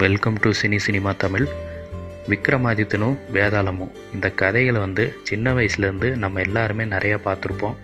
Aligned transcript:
Welcome 0.00 0.36
to 0.40 0.50
cine 0.62 0.76
cinema 0.76 1.12
Tamil 1.12 1.46
விக்ரமாதித்தனும் 2.28 3.16
வேதாளமும் 3.32 3.90
இந்த 4.14 4.30
கதைகளை 4.30 4.80
வந்து 4.80 5.04
சின்ன 5.22 5.52
வயசுலேருந்து 5.52 6.08
நம்ம 6.16 6.40
எல்லாருமே 6.40 6.84
நிறையா 6.84 7.16
பார்த்துருப்போம். 7.24 7.76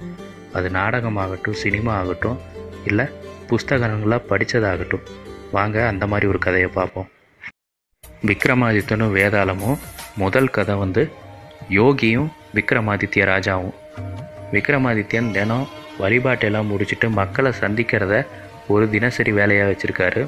அது 0.52 0.70
நாடகமாகட்டும் 0.70 1.58
சினிமா 1.62 1.96
ஆகட்டும் 1.96 2.38
இல்லை 2.84 3.06
புஸ்தகங்களாக 3.48 4.20
படித்ததாகட்டும். 4.30 5.04
வாங்க 5.52 5.86
அந்த 5.86 6.06
மாதிரி 6.06 6.26
ஒரு 6.26 6.38
கதையை 6.38 6.68
பார்ப்போம். 6.68 7.08
விக்ரமாதித்தனும் 8.26 9.14
வேதாளமும் 9.18 9.78
முதல் 10.16 10.50
கதை 10.50 10.74
வந்து 10.74 11.10
யோகியும் 11.70 12.30
விக்ரமாதித்ய 12.54 13.28
ராஜாவும். 13.32 13.76
விக்ரமாதித்யன் 14.52 15.30
தினம் 15.30 15.68
வழிபாட்டெல்லாம் 15.98 16.70
முடிச்சுட்டு 16.72 17.10
மக்களை 17.10 17.52
சந்திக்கிறத 17.60 18.26
ஒரு 18.68 18.84
தினசரி 18.90 19.32
வேலையாக 19.32 19.70
வச்சுருக்காரு. 19.72 20.22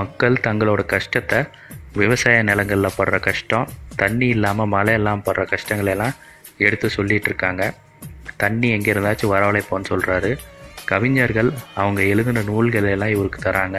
மக்கள் 0.00 0.42
தங்களோட 0.46 0.82
கஷ்டத்தை 0.94 1.38
விவசாய 2.00 2.42
நிலங்களில் 2.42 2.96
படுற 2.98 3.16
கஷ்டம் 3.20 3.70
தண்ணி 3.96 4.26
இல்லாமல் 4.34 4.70
மழையெல்லாம் 4.74 5.24
படுற 5.26 5.42
கஷ்டங்களெல்லாம் 5.52 6.14
எடுத்து 6.66 6.88
சொல்லிகிட்டு 6.96 7.28
இருக்காங்க 7.30 7.62
தண்ணி 8.36 8.68
எங்கே 8.70 8.92
இருந்தாச்சும் 8.92 9.32
வரவழைப்போன்னு 9.34 9.90
சொல்கிறாரு 9.92 10.30
கவிஞர்கள் 10.90 11.50
அவங்க 11.74 12.00
எழுதின 12.02 12.42
நூல்கள் 12.42 12.88
எல்லாம் 12.94 13.12
இவருக்கு 13.16 13.40
தராங்க. 13.50 13.78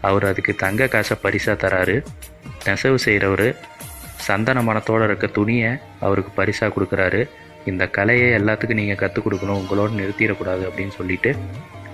அவர் 0.00 0.24
அதுக்கு 0.24 0.52
தங்க 0.54 0.86
காசை 0.86 1.16
பரிசாக 1.22 1.56
தராரு. 1.64 1.96
நெசவு 2.64 2.98
செய்கிறவர் 2.98 3.48
சந்தன 4.26 4.62
மனத்தோடு 4.62 5.04
இருக்க 5.04 5.26
துணியை 5.38 5.70
அவருக்கு 6.00 6.30
பரிசாக 6.30 6.72
கொடுக்குறாரு. 6.74 7.20
இந்த 7.64 7.88
கலையை 7.88 8.38
எல்லாத்துக்கும் 8.38 8.74
நீங்கள் 8.74 8.96
கற்றுக் 8.96 9.26
கொடுக்கணும் 9.26 9.62
உங்களோட 9.62 9.88
நிறுத்திடக்கூடாது 9.96 10.62
அப்படின்னு 10.64 10.88
சொல்லிட்டு 10.88 11.36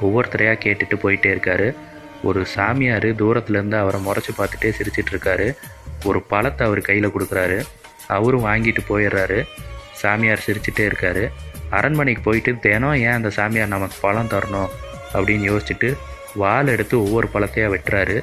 ஒவ்வொருத்தரையாக 0.03 0.59
கேட்டுட்டு 0.65 0.97
போயிட்டே 1.03 1.31
இருக்காரு. 1.35 1.75
ஒரு 2.23 2.47
சாமியார் 2.47 3.05
தூரத்துலேருந்து 3.05 3.79
அவரை 3.79 4.01
முறைச்சி 4.05 4.31
பார்த்துட்டே 4.39 4.73
சிரிச்சிட்டு 4.79 5.11
இருக்காரு. 5.11 5.57
ஒரு 6.05 6.23
பழத்தை 6.23 6.67
அவர் 6.67 6.81
கையில் 6.81 7.09
கொடுக்குறாரு. 7.09 7.63
அவரும் 8.07 8.47
வாங்கிட்டு 8.47 8.79
போயிடுறாரு. 8.89 9.45
சாமியார் 9.93 10.45
சிரிச்சிட்டே 10.47 10.81
இருக்காரு. 10.81 11.29
அரண்மனைக்கு 11.71 12.23
போயிட்டு 12.23 12.59
தினம் 12.59 12.95
ஏன் 12.95 13.11
அந்த 13.11 13.31
சாமியார் 13.31 13.69
நமக்கு 13.69 13.97
பழம் 14.01 14.29
தரணும் 14.29 14.69
அப்படின்னு 15.15 15.51
யோசிச்சுட்டு 15.53 15.97
வால் 16.35 16.67
எடுத்து 16.67 17.03
ஒவ்வொரு 17.03 17.29
பழத்தையாக 17.35 17.77
வெட்டுறாரு. 17.77 18.23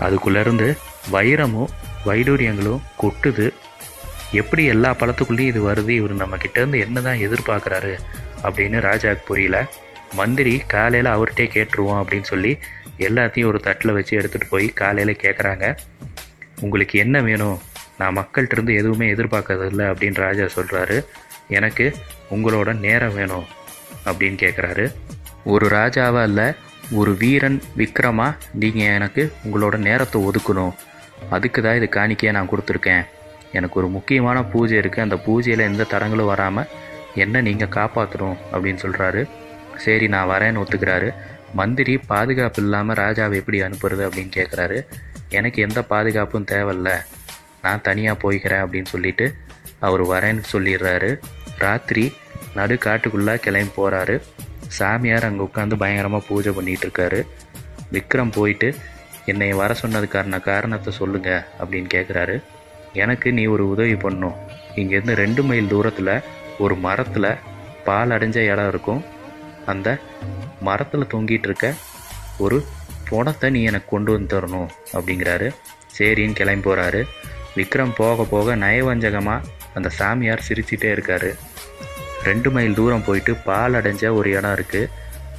அதுக்குள்ளேருந்து 0.00 0.76
வைரமும் 1.12 1.68
வைடூரியங்களும் 2.04 2.80
கொட்டுது. 3.02 3.52
எப்படி 4.40 4.62
எல்லா 4.74 4.90
பழத்துக்குள்ளேயும் 5.00 5.52
இது 5.52 5.60
வருது? 5.68 5.92
இவர் 6.00 6.14
நம்ம 6.22 6.36
கிட்டேருந்து 6.36 6.78
என்ன 6.84 7.00
தான் 7.00 7.22
எதிர்பார்க்குறாரு 7.26 7.92
அப்படின்னு 8.46 8.78
ராஜாவுக்கு 8.88 9.28
புரியல. 9.30 9.58
மந்திரி 10.20 10.54
காலையில் 10.72 11.10
அவர்கிட்டே 11.14 11.46
கேட்டுருவோம் 11.56 12.00
அப்படின்னு 12.02 12.28
சொல்லி 12.32 12.52
எல்லாத்தையும் 13.08 13.50
ஒரு 13.50 13.60
தட்டில் 13.60 13.92
வச்சு 13.92 14.12
எடுத்துகிட்டு 14.18 14.52
போய் 14.54 14.66
காலையில் 14.80 15.20
கேட்குறாங்க 15.24 15.66
உங்களுக்கு 16.60 16.96
என்ன 17.04 17.16
வேணும்? 17.20 17.58
நான் 17.98 18.16
மக்கள்கிட்ட 18.18 18.56
இருந்து 18.56 18.74
எதுவுமே 18.74 19.06
எதிர்பார்க்கறதில்ல 19.14 19.82
அப்படின்னு 19.92 20.20
ராஜா 20.26 20.44
சொல்கிறாரு 20.56 20.96
எனக்கு 21.58 21.86
உங்களோட 22.34 22.78
நேரம் 22.78 23.14
வேணும் 23.14 23.46
அப்படின்னு 24.06 24.38
கேட்குறாரு 24.44 24.84
ஒரு 25.44 25.66
ராஜாவாக 25.68 26.28
இல்லை 26.30 26.46
ஒரு 26.98 27.12
வீரன் 27.16 27.58
விக்ரமா 27.76 28.28
நீங்கள் 28.62 28.94
எனக்கு 28.96 29.22
உங்களோட 29.44 29.76
நேரத்தை 29.88 30.18
ஒதுக்கணும். 30.28 30.72
அதுக்கு 31.30 31.62
தான் 31.62 31.76
இது 31.76 31.88
காணிக்கையை 31.96 32.32
நான் 32.36 32.50
கொடுத்துருக்கேன். 32.52 33.04
எனக்கு 33.52 33.78
ஒரு 33.80 33.88
முக்கியமான 33.96 34.38
பூஜை 34.52 34.76
இருக்குது 34.78 35.04
அந்த 35.06 35.16
பூஜையில் 35.26 35.68
எந்த 35.70 35.86
தடங்களும் 35.92 36.30
வராமல் 36.32 36.70
என்ன 37.24 37.42
நீங்கள் 37.48 37.74
காப்பாற்றணும் 37.78 38.38
அப்படின்னு 38.52 38.82
சொல்கிறாரு 38.84 39.22
சரி 39.84 40.06
நான் 40.14 40.30
வரேன்னு 40.30 40.60
ஒத்துக்கிறாரு. 40.62 41.08
மந்திரி 41.54 41.94
பாதுகாப்பு 42.10 42.60
இல்லாமல் 42.62 42.96
ராஜாவை 42.96 43.34
எப்படி 43.40 43.58
அனுப்புறது 43.62 44.02
அப்படின்னு 44.08 44.32
கேட்குறாரு 44.38 44.78
எனக்கு 45.38 45.58
எந்த 45.62 45.80
பாதுகாப்பும் 45.92 46.48
தேவையில்ல. 46.52 46.90
நான் 47.64 47.84
தனியாக 47.88 48.22
போய்க்கிறேன் 48.22 48.62
அப்படின்னு 48.64 48.92
சொல்லிட்டு 48.94 49.26
அவர் 49.86 50.02
வரேன்னு 50.12 50.44
சொல்லிடுறாரு. 50.52 51.10
ராத்திரி 51.58 52.04
நடு 52.58 52.74
காட்டுக்குள்ளே 52.86 53.34
கிளம்பி 53.44 53.72
போகிறாரு 53.76 54.16
சாமியார் 54.78 55.26
அங்கே 55.28 55.42
உட்காந்து 55.48 55.76
பயங்கரமாக 55.82 56.26
பூஜை 56.28 56.50
பண்ணிகிட்ருக்காரு 56.56 57.20
விக்ரம் 57.94 58.34
போயிட்டு 58.38 58.68
என்னை 59.30 59.48
வர 59.60 59.72
சொன்னதுக்கான 59.82 60.40
காரணத்தை 60.50 60.92
சொல்லுங்கள் 61.00 61.44
அப்படின்னு 61.60 61.88
கேட்குறாரு 61.96 62.36
எனக்கு 63.00 63.28
நீ 63.36 63.44
ஒரு 63.54 63.64
உதவி 63.72 63.96
பண்ணும் 64.04 64.36
இங்கேருந்து 64.80 65.14
ரெண்டு 65.22 65.42
மைல் 65.48 65.70
தூரத்தில் 65.72 66.14
ஒரு 66.64 66.74
மரத்தில் 66.86 67.30
பால் 67.86 68.12
அடைஞ்ச 68.16 68.38
இடம் 68.52 68.70
இருக்கும். 68.72 69.00
அந்த 69.72 69.88
மரத்தில் 70.68 71.10
தொங்கிட்டு 71.12 71.48
இருக்க 71.48 71.68
ஒரு 72.44 72.58
புணத்தை 73.08 73.48
நீ 73.54 73.60
எனக்கு 73.70 73.88
கொண்டு 73.94 74.10
வந்து 74.14 74.32
தரணும் 74.34 74.68
அப்படிங்கிறாரு. 74.96 75.48
சரின்னு 75.96 76.38
கிளம்பி 76.40 76.66
போகிறாரு 76.68 77.00
விக்ரம் 77.56 77.96
போக 78.00 78.24
போக 78.34 78.54
நயவஞ்சகமாக 78.64 79.48
அந்த 79.78 79.88
சாமியார் 79.98 80.46
சிரிச்சிட்டே 80.48 80.90
இருக்காரு. 80.94 81.30
ரெண்டு 82.28 82.48
மைல் 82.54 82.78
தூரம் 82.78 83.06
போயிட்டு 83.08 83.32
பால் 83.48 83.76
அடைஞ்ச 83.78 84.12
ஒரு 84.18 84.28
இடம் 84.38 84.54
இருக்குது 84.58 84.90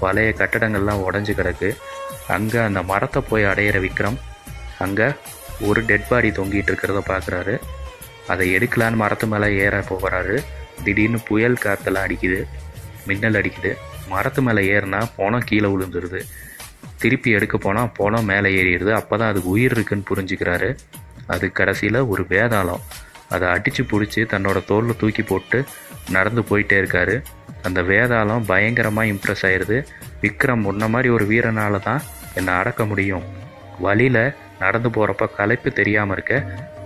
பழைய 0.01 0.29
கட்டடங்கள்லாம் 0.41 1.03
உடஞ்சி 1.07 1.33
கிடக்கு. 1.39 1.69
அங்கே 2.35 2.59
அந்த 2.67 2.81
மரத்தை 2.91 3.21
போய் 3.29 3.49
அடையிற 3.51 3.77
விக்ரம் 3.85 4.17
அங்கே 4.85 5.07
ஒரு 5.61 5.81
டெட் 5.85 6.07
பாடி 6.07 6.29
தொங்கிட்டு 6.29 6.71
இருக்கிறத 6.71 7.01
பார்க்குறாரு 7.11 7.55
அதை 8.27 8.45
எடுக்கலான்னு 8.55 9.01
மரத்து 9.03 9.27
மேலே 9.27 9.47
ஏற 9.55 9.83
போகிறாரு 9.89 10.35
திடீர்னு 10.83 11.19
புயல் 11.27 11.61
காற்றெல்லாம் 11.63 12.05
அடிக்குது 12.07 12.39
மின்னல் 13.07 13.37
அடிக்குது. 13.39 13.71
மரத்து 14.09 14.41
மேலே 14.41 14.61
ஏறினா 14.73 14.99
போனோம் 15.17 15.45
கீழே 15.49 15.67
விழுந்துருது. 15.73 16.19
திருப்பி 16.99 17.29
எடுக்க 17.31 17.57
போனால் 17.57 17.91
பணம் 17.97 18.25
மேலே 18.25 18.49
ஏறிடுது. 18.59 18.91
அப்போ 18.91 19.17
தான் 19.17 19.29
அதுக்கு 19.31 19.49
உயிர் 19.49 19.71
இருக்குன்னு 19.71 20.09
புரிஞ்சுக்கிறாரு. 20.09 20.69
அது 21.27 21.51
கடைசியில் 21.51 21.99
ஒரு 22.05 22.23
வேதாளம். 22.29 22.83
அதை 23.29 23.47
அடித்து 23.49 23.83
பிடிச்சி 23.83 24.21
தன்னோட 24.33 24.65
தோளில் 24.65 24.99
தூக்கி 25.01 25.23
போட்டு 25.23 25.65
நடந்து 26.09 26.41
போயிட்டே 26.41 26.77
இருக்காரு. 26.83 27.15
அந்த 27.63 27.81
வேதாளம் 27.81 28.45
பயங்கரமாக 28.45 29.07
இம்ப்ரெஸ் 29.07 29.45
ஆயிடுது 29.49 29.85
விக்ரம் 30.23 30.65
முன்ன 30.67 30.89
மாதிரி 30.89 31.09
ஒரு 31.09 31.25
வீரனால் 31.25 31.79
தான் 31.79 32.01
என்னை 32.33 32.53
அடக்க 32.53 32.85
முடியும். 32.85 33.23
வழியில் 33.79 34.23
நடந்து 34.63 34.89
போகிறப்ப 34.89 35.27
களைப்பு 35.37 35.69
தெரியாமல் 35.79 36.15
இருக்க 36.17 36.35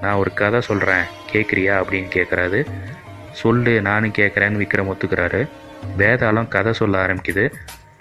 நான் 0.01 0.19
ஒரு 0.21 0.31
கதை 0.33 0.59
சொல்கிறேன் 0.61 1.05
கேட்குறியா 1.31 1.75
அப்படின்னு 1.79 2.09
கேட்குறாரு 2.17 2.61
சொல்லு 3.41 3.73
நானும் 3.88 4.17
கேட்குறேன்னு 4.17 4.61
விக்ரம் 4.61 4.91
ஒத்துக்கிறாரு. 4.91 5.41
வேதாளம் 5.97 6.53
கதை 6.55 6.71
சொல்ல 6.73 6.95
ஆரம்பிக்குது. 7.05 7.43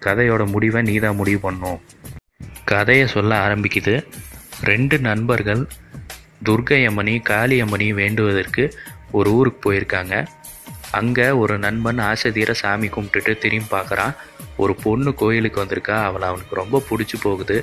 கதையோட 0.07 0.43
முடிவை 0.47 0.81
நீ 0.83 0.95
தான் 0.99 1.19
முடிவு 1.21 1.41
பண்ணும். 1.41 1.81
கதையை 2.65 3.07
சொல்ல 3.07 3.33
ஆரம்பிக்குது. 3.47 3.95
ரெண்டு 4.65 4.97
நண்பர்கள் 4.99 5.63
துர்க்கையம்மனி 6.45 7.15
காளியம்மனி 7.31 7.89
வேண்டுவதற்கு 8.01 8.65
ஒரு 9.13 9.31
ஊருக்கு 9.39 9.61
போயிருக்காங்க. 9.67 10.15
அங்கே 10.91 11.27
ஒரு 11.43 11.55
நண்பன் 11.59 12.01
ஆசை 12.09 12.33
சாமி 12.63 12.89
கும்பிட்டுட்டு 12.89 13.33
திரும்பி 13.39 13.69
பார்க்குறான். 13.77 14.15
ஒரு 14.57 14.75
பொண்ணு 14.85 15.11
கோயிலுக்கு 15.15 15.61
வந்திருக்கா. 15.65 15.97
அவளை 16.09 16.27
அவனுக்கு 16.29 16.61
ரொம்ப 16.63 16.83
பிடிச்சி 16.91 17.19
போகுது. 17.23 17.59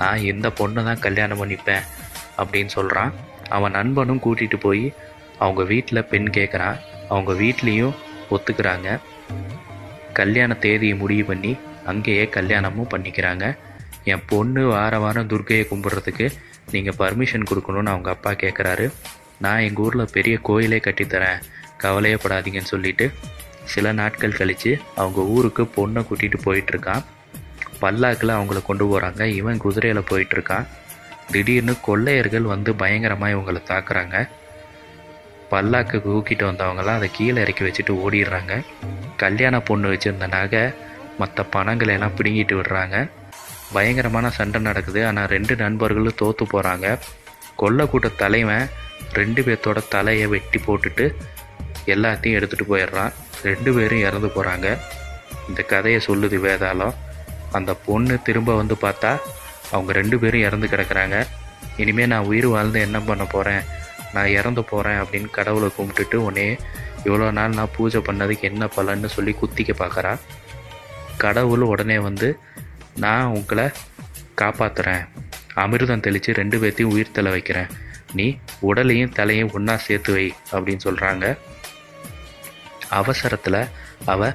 நான் 0.00 0.26
இந்த 0.32 0.48
பொண்ணை 0.58 0.82
தான் 0.88 1.04
கல்யாணம் 1.06 1.40
பண்ணிப்பேன் 1.40 1.86
அப்படின்னு 2.40 2.72
சொல்கிறான் 2.76 3.12
அவன் 3.56 3.76
நண்பனும் 3.78 4.22
கூட்டிகிட்டு 4.24 4.58
போய் 4.66 4.84
அவங்க 5.44 5.62
வீட்டில் 5.72 6.08
பெண் 6.12 6.28
கேட்குறான் 6.36 6.78
அவங்க 7.12 7.32
வீட்லேயும் 7.42 7.96
ஒத்துக்கிறாங்க. 8.34 8.88
கல்யாண 10.18 10.54
தேதியை 10.64 10.94
முடிவு 11.02 11.24
பண்ணி 11.30 11.52
அங்கேயே 11.90 12.24
கல்யாணமும் 12.36 12.92
பண்ணிக்கிறாங்க. 12.94 13.44
என் 14.12 14.26
பொண்ணு 14.26 14.62
வார 14.74 14.92
வாரம் 15.04 15.30
துர்க்கையை 15.32 15.64
கும்பிட்றதுக்கு 15.70 16.26
நீங்கள் 16.72 16.98
பர்மிஷன் 16.98 17.48
கொடுக்கணுன்னு 17.50 17.92
அவங்க 17.94 18.10
அப்பா 18.16 18.32
கேட்குறாரு 18.42 18.86
நான் 19.44 19.64
எங்கள் 19.66 19.84
ஊரில் 19.84 20.12
பெரிய 20.16 20.34
கோயிலே 20.48 20.78
கட்டித்தரேன். 20.86 21.40
கவலையப்படாதீங்கன்னு 21.84 22.72
சொல்லிட்டு 22.74 23.06
சில 23.72 23.92
நாட்கள் 24.00 24.38
கழித்து 24.40 24.72
அவங்க 24.96 25.20
ஊருக்கு 25.34 25.62
பொண்ணை 25.76 26.00
கூட்டிகிட்டு 26.08 26.38
போயிட்டுருக்கான் 26.46 27.04
பல்லாக்கில் 27.82 28.36
அவங்கள 28.36 28.60
கொண்டு 28.66 28.84
போகிறாங்க 28.90 29.22
இவன் 29.40 29.62
குதிரையில் 29.64 30.08
போயிட்டுருக்கான். 30.10 30.66
திடீர்னு 31.32 31.74
கொள்ளையர்கள் 31.88 32.46
வந்து 32.52 32.70
பயங்கரமாக 32.82 33.34
இவங்களை 33.34 33.60
தாக்குறாங்க. 33.72 34.16
பல்லாக்கு 35.52 35.96
கூக்கிட்டு 36.02 36.44
வந்தவங்களாம் 36.50 36.98
அதை 37.00 37.08
கீழே 37.18 37.38
இறக்கி 37.44 37.64
வச்சுட்டு 37.66 37.94
ஓடிடுறாங்க. 38.04 38.52
கல்யாண 39.22 39.56
பொண்ணு 39.68 39.88
வச்சுருந்த 39.92 40.26
நகை 40.36 40.62
மற்ற 41.20 41.42
பணங்களை 41.54 41.94
எல்லாம் 41.94 42.14
பிடுங்கிட்டு 42.18 42.54
விடுறாங்க. 42.58 42.96
பயங்கரமான 43.74 44.30
சண்டை 44.38 44.60
நடக்குது. 44.68 45.00
ஆனால் 45.08 45.28
ரெண்டு 45.34 45.56
நண்பர்களும் 45.56 46.18
தோற்று 46.22 46.46
போகிறாங்க 46.52 46.86
கொல்லக்கூட்ட 47.62 48.08
தலைவன் 48.22 48.64
ரெண்டு 49.18 49.40
பேர்த்தோட 49.46 49.78
தலையை 49.94 50.26
வெட்டி 50.34 50.58
போட்டுட்டு 50.66 51.04
எல்லாத்தையும் 51.94 52.36
எடுத்துகிட்டு 52.38 52.72
போயிடுறான். 52.72 53.12
ரெண்டு 53.48 53.70
பேரும் 53.76 54.04
இறந்து 54.08 54.28
போகிறாங்க 54.36 54.66
இந்த 55.48 55.62
கதையை 55.72 56.00
சொல்லுது 56.08 56.38
வேதாளம். 56.46 56.96
அந்த 57.58 57.70
பொண்ணு 57.86 58.14
திரும்ப 58.28 58.54
வந்து 58.60 58.76
பார்த்தா 58.84 59.12
அவங்க 59.72 59.90
ரெண்டு 60.00 60.16
பேரும் 60.22 60.44
இறந்து 60.48 60.66
கிடக்குறாங்க. 60.72 61.16
இனிமேல் 61.82 62.10
நான் 62.12 62.28
உயிர் 62.30 62.48
வாழ்ந்து 62.54 62.78
என்ன 62.86 62.98
பண்ண 63.08 63.24
போகிறேன் 63.34 63.64
நான் 64.14 64.30
இறந்து 64.38 64.62
போகிறேன் 64.70 65.00
அப்படின்னு 65.02 65.28
கடவுளை 65.38 65.68
கும்பிட்டுட்டு 65.76 66.16
உடனே 66.26 66.46
இவ்வளோ 67.06 67.28
நாள் 67.38 67.56
நான் 67.58 67.74
பூஜை 67.76 68.00
பண்ணதுக்கு 68.08 68.48
என்ன 68.50 68.64
பலன்னு 68.76 69.10
சொல்லி 69.16 69.32
குத்திக்க 69.40 69.72
பார்க்குறா. 69.82 70.12
கடவுள் 71.24 71.64
உடனே 71.72 71.98
வந்து 72.08 72.28
நான் 73.04 73.34
உங்களை 73.38 73.66
காப்பாற்றுறேன் 74.40 75.04
அமிர்தம் 75.62 76.04
தெளித்து 76.06 76.30
ரெண்டு 76.40 76.56
பேர்த்தையும் 76.62 76.92
உயிர் 76.94 77.16
தலை 77.16 77.30
வைக்கிறேன். 77.34 77.70
நீ 78.18 78.26
உடலையும் 78.68 79.14
தலையும் 79.18 79.52
ஒன்றா 79.56 79.74
சேர்த்து 79.86 80.12
வை 80.14 80.26
அப்படின்னு 80.52 80.84
சொல்கிறாங்க 80.86 81.26
அவசரத்தில் 83.00 83.60
அவ 84.12 84.30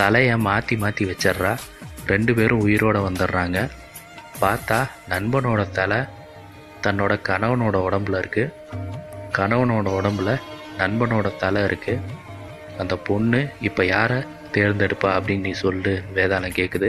தலையை 0.00 0.36
மாற்றி 0.46 0.76
மாற்றி 0.84 1.04
வச்சிட்றா. 1.10 1.52
ரெண்டு 2.12 2.32
பேரும் 2.38 2.62
உயிரோட 2.66 2.98
வந்துடுறாங்க. 3.08 3.58
பார்த்தா 4.42 4.78
நண்பனோட 5.12 5.62
தலை 5.78 6.00
தன்னோட 6.84 7.12
கணவனோட 7.28 7.76
உடம்புல 7.86 8.20
இருக்குது 8.22 8.52
கணவனோட 9.38 9.88
உடம்புல 9.98 10.30
நண்பனோட 10.80 11.28
தலை 11.42 11.62
இருக்குது 11.68 12.04
அந்த 12.82 12.94
பொண்ணு 13.08 13.40
இப்போ 13.68 13.82
யாரை 13.94 14.18
தேர்ந்தெடுப்பா 14.54 15.08
அப்படின்னு 15.16 15.46
நீ 15.48 15.52
சொல்லு 15.64 15.92
வேதாளம் 16.16 16.58
கேட்குது 16.58 16.88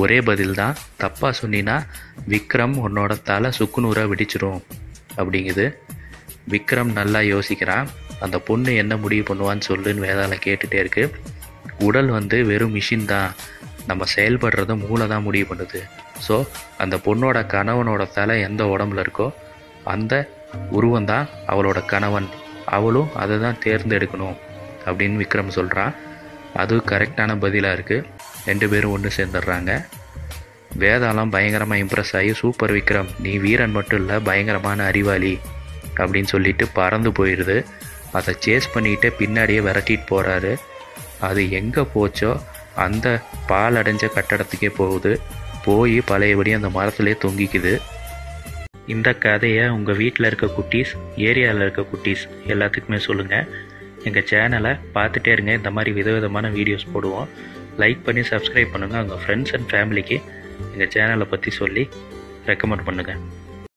ஒரே 0.00 0.18
பதில் 0.28 0.58
தான் 0.60 0.74
தப்பாக 1.02 1.32
சொன்னினா 1.40 1.76
விக்ரம் 2.32 2.74
உன்னோட 2.86 3.12
தலை 3.30 3.50
சுக்குநூறாக 3.58 4.10
வெடிச்சிரும் 4.12 4.60
அப்படிங்குது. 5.20 5.66
விக்ரம் 6.52 6.90
நல்லா 6.98 7.20
யோசிக்கிறான். 7.34 7.86
அந்த 8.24 8.36
பொண்ணு 8.48 8.70
என்ன 8.82 8.96
முடிவு 9.04 9.24
பண்ணுவான்னு 9.28 9.66
சொல்லுன்னு 9.70 10.04
வேதாளம் 10.06 10.44
கேட்டுகிட்டே 10.46 10.78
இருக்கு. 10.82 11.04
உடல் 11.86 12.10
வந்து 12.16 12.36
வெறும் 12.50 12.74
மிஷின் 12.76 13.08
தான். 13.14 13.30
நம்ம 13.90 14.06
செயல்படுறத 14.14 14.72
மூளை 14.82 15.06
தான் 15.12 15.24
முடிவு 15.26 15.46
பண்ணுது. 15.50 15.80
ஸோ 16.26 16.36
அந்த 16.82 16.94
பொண்ணோட 17.06 17.38
கணவனோட 17.54 18.02
தலை 18.18 18.36
எந்த 18.48 18.62
உடம்புல 18.74 19.04
இருக்கோ 19.04 19.28
அந்த 19.94 20.14
உருவம் 20.78 21.08
தான் 21.12 21.26
அவளோட 21.52 21.78
கணவன். 21.92 22.28
அவளும் 22.76 23.12
அதை 23.22 23.36
தான் 23.44 23.60
தேர்ந்தெடுக்கணும் 23.64 24.36
அப்படின்னு 24.88 25.20
விக்ரம் 25.22 25.56
சொல்கிறான் 25.58 25.94
அது 26.62 26.74
கரெக்டான 26.90 27.30
பதிலாக 27.44 27.76
இருக்குது 27.76 28.06
ரெண்டு 28.48 28.66
பேரும் 28.72 28.94
ஒன்று 28.96 29.10
சேர்ந்துடுறாங்க. 29.18 29.72
வேதாளம் 30.82 31.32
பயங்கரமாக 31.34 31.82
இம்ப்ரெஸ் 31.82 32.12
ஆகி 32.18 32.32
சூப்பர் 32.40 32.72
விக்ரம் 32.76 33.10
நீ 33.24 33.32
வீரன் 33.44 33.76
மட்டும் 33.76 34.00
இல்லை 34.02 34.16
பயங்கரமான 34.28 34.84
அறிவாளி 34.90 35.32
அப்படின்னு 36.00 36.30
சொல்லிட்டு 36.34 36.64
பறந்து 36.78 37.10
போயிடுது 37.18 37.56
அதை 38.18 38.32
சேஸ் 38.44 38.72
பண்ணிக்கிட்டே 38.74 39.10
பின்னாடியே 39.20 39.60
விரட்டிட்டு 39.66 40.06
போகிறாரு 40.12 40.52
அது 41.28 41.42
எங்கே 41.60 41.82
போச்சோ 41.94 42.32
அந்த 42.86 43.06
பால் 43.50 43.78
அடைஞ்ச 43.80 44.06
கட்டடத்துக்கே 44.16 44.70
போகுது. 44.80 45.12
போய் 45.66 45.96
பழையபடி 46.10 46.50
அந்த 46.58 46.68
மரத்துலேயே 46.76 47.16
தொங்கிக்குது. 47.24 47.72
இந்த 48.94 49.08
கதையை 49.24 49.64
உங்கள் 49.76 49.98
வீட்டில் 50.02 50.28
இருக்க 50.28 50.46
குட்டீஸ் 50.58 50.92
ஏரியாவில் 51.28 51.64
இருக்க 51.64 51.82
குட்டீஸ் 51.92 52.22
எல்லாத்துக்குமே 52.52 53.00
சொல்லுங்கள் 53.06 53.48
எங்கள் 54.08 54.26
சேனலை 54.30 54.72
பார்த்துட்டே 54.94 55.30
இருங்க. 55.36 55.52
இந்த 55.60 55.70
மாதிரி 55.76 55.92
விதவிதமான 55.98 56.48
வீடியோஸ் 56.58 56.90
போடுவோம். 56.94 57.28
லைக் 57.82 58.04
பண்ணி 58.06 58.22
சப்ஸ்கிரைப் 58.32 58.72
பண்ணுங்கள் 58.74 59.02
உங்கள் 59.04 59.20
ஃப்ரெண்ட்ஸ் 59.24 59.54
அண்ட் 59.56 59.68
ஃபேமிலிக்கு 59.72 60.16
எங்கள் 60.72 60.92
சேனலை 60.94 61.28
பற்றி 61.34 61.50
சொல்லி 61.60 61.84
ரெக்கமெண்ட் 62.50 62.86
பண்ணுங்கள் 62.88 63.20